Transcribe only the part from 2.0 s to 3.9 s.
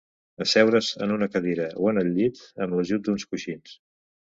el llit, amb l'ajut d'uns coixins.